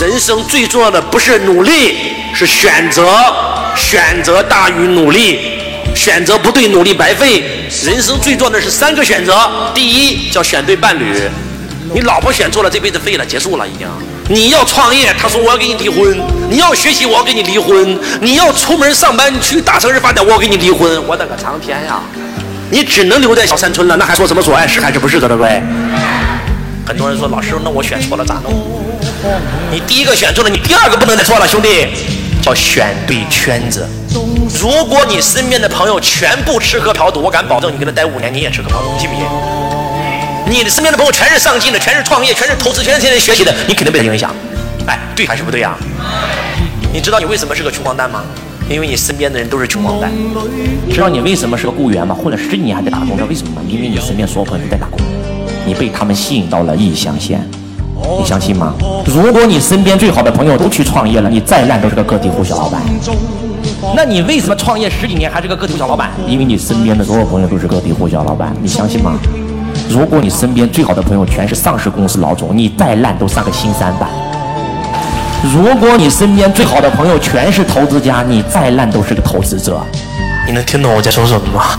[0.00, 3.06] 人生最重要的不是努力，是选择。
[3.76, 5.38] 选择大于努力，
[5.94, 7.68] 选择不对，努力白费。
[7.84, 9.38] 人生最重要的是三个选择：
[9.74, 11.04] 第一，叫选对伴侣。
[11.92, 13.86] 你老婆选错了，这辈子废了，结束了已经。
[14.28, 16.16] 你要创业，他说我要跟你离婚；
[16.48, 21.06] 你要学习，我要跟你离婚；你要出门上班去大城市发展，我要跟你离婚。
[21.06, 22.00] 我的个苍天呀！
[22.70, 25.62] 你只能留在小山村了，那还说什么所爱是还是不是的，对不对？
[26.90, 28.52] 很多人说老师，那我选错了咋弄？
[29.70, 31.86] 你第一个选错了，你第二个不能再错了，兄弟，
[32.42, 33.88] 叫选对圈子。
[34.60, 39.24] 如果你身边的朋友全部吃喝嫖赌，我敢保证你跟他待五年，你也吃喝嫖赌，信不信？
[40.52, 44.34] 你的身边的朋友全是上进的，全是创业，全是投资，全是天天学习的，你肯定被他影响。
[44.88, 45.76] 哎，对还是不对呀？
[46.92, 48.24] 你知道你为什么是个穷光蛋吗？
[48.68, 50.10] 因为你身边的人都是穷光蛋。
[50.92, 52.12] 知道你为什么是个雇员吗？
[52.12, 53.62] 混了十几年还在打工，知道为什么吗？
[53.68, 54.98] 因为你身边所有朋友都在打工，
[55.66, 57.40] 你被他们吸引到了异乡线。
[58.18, 58.72] 你相信吗？
[59.06, 62.80] 如果你身边最好的朋友都去创业了，你再烂都是个个体户小老板。
[63.94, 66.10] 那你为什么创业十几年还是个个体户小老板？
[66.26, 68.54] 因为你身边的所有朋友都是个体户小老板。
[68.62, 69.18] 你相信吗？
[69.88, 74.08] 如果你身边最好的朋友全是上市公司老总，你再烂都上个新三板。
[75.54, 79.80] 如果你身边最好的朋友全是投资家，你再烂都是个投资者。
[80.46, 81.78] 你能听懂我在说什么吗？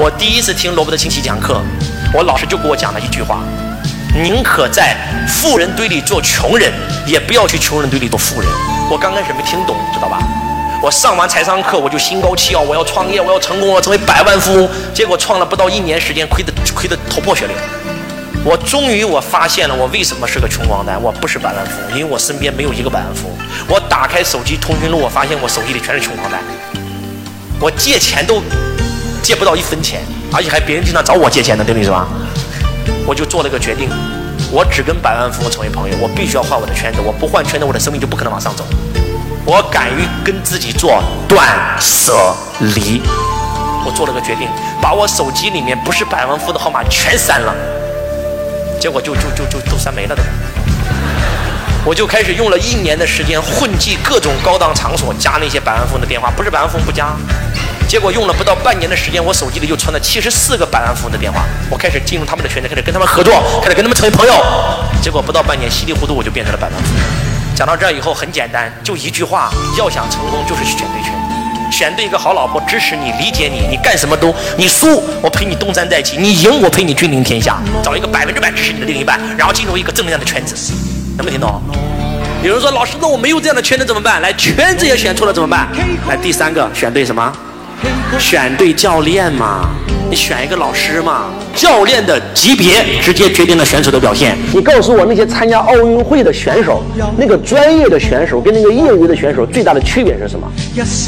[0.00, 1.60] 我第一次听罗伯特清崎讲课，
[2.14, 3.40] 我老师就给我讲了一句话：
[4.14, 4.96] 宁可在
[5.28, 6.72] 富人堆里做穷人，
[7.06, 8.48] 也不要去穷人堆里做富人。
[8.90, 10.18] 我刚开始没听懂，知道吧？
[10.82, 14.68] 我上完财商课，我就心高气傲，我要创业，我要成功，我要成为百万富翁。
[14.94, 17.54] 结果创了不到一年时间，亏得亏得头破血流。
[18.42, 20.98] 我终于我发现了，我为什么是个穷光蛋？
[21.02, 23.36] 我不是百万富翁，因为我身边没有一个百万富翁。
[23.68, 26.40] 我打开手机通讯录，我发现我手机里全是穷光蛋。
[27.60, 28.42] 我借钱都
[29.22, 30.00] 借不到一分钱，
[30.32, 32.06] 而且还别人经常找我借钱呢，对不对是吧？
[33.06, 33.88] 我就做了个决定，
[34.50, 38.64] 我只跟百万富翁成为朋友，我必须要换我的圈子，我不换圈子，我的生命就不可能往上走。
[39.44, 41.48] 我敢于跟自己做断
[41.80, 42.34] 舍
[42.76, 43.00] 离，
[43.86, 44.46] 我做了个决定，
[44.82, 47.54] 把我手机里面不是百万富的号码全删了，
[48.78, 50.22] 结果就就就就都删没了都。
[51.86, 57.16] 我就开始用了一年的时间混迹各种高档场所，加那些百万富翁的电话，不是百万富翁不加。
[57.88, 64.34] 结果用了不到半年的时间，我手机里就存了七十四个百万富翁的电话，我开始进入他们的圈子，开始跟他们合作，开始跟他们成为朋友。
[65.00, 67.02] 结果不到半年，稀里糊涂我就变成了百万富翁。
[67.56, 77.56] 讲到这儿以后很简单，就一句话：要想成功，就是选对圈子，选对一个好老婆，支持你、理解你，你干什么都你输，我陪你东山再起；你赢，我陪你君临天下。
[77.82, 80.54] 找一个百分之百支持你的另一半，然后进入一个正能量的圈子，
[81.16, 81.58] 能不能听懂？
[82.42, 84.20] 有人说老师，那我没有这样的圈子怎么办？
[84.20, 85.66] 来，圈子也选错了怎么办？
[86.06, 87.32] 来，第三个选对什么？
[88.18, 89.70] 选对教练嘛。
[90.10, 91.26] 你选一个老师嘛？
[91.54, 94.34] 教练的级别直接决定了选手的表现。
[94.54, 96.82] 你告诉我，那些参加奥运会的选手，
[97.18, 100.50] 那个专业的选手跟那个业余的选手最大的区别是什么？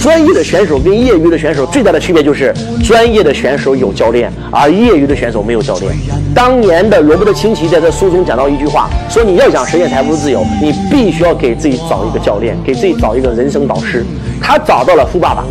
[0.03, 2.55] 专业的选手跟业余的选手最大的区别就是，
[2.85, 5.91] 专业的选手有教练，而业余的选手没有教练。
[6.35, 14.05] 当年的罗伯特清崎在这书中讲到一句话，说你要想实现财富自由，你必须要给自己找一个教练，给自己找一个人生导师。
[14.43, 15.43] 他找到了富爸爸。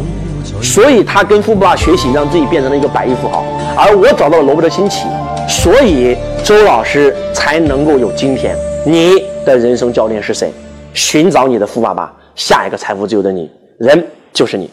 [0.61, 3.43] 所以他跟富爸爸学习，让自己变成了一个百亿富豪。
[3.77, 5.07] 而我找到了罗伯特清崎，
[5.47, 8.55] 所以周老师才能够有今天。
[8.85, 10.51] 你的人生教练是谁？
[10.93, 14.69] 寻找你的富爸爸，下一个财富自由的你，人就是你。